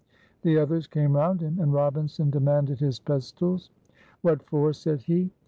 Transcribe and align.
The 0.41 0.57
others 0.57 0.87
came 0.87 1.15
round 1.15 1.41
him, 1.41 1.59
and 1.59 1.71
Robinson 1.73 2.31
demanded 2.31 2.79
his 2.79 2.99
pistols. 2.99 3.69
"What 4.23 4.41
for?" 4.41 4.73
said 4.73 5.03
he. 5.03 5.29